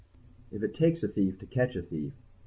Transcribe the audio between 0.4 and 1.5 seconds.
]_If it "takes a thief to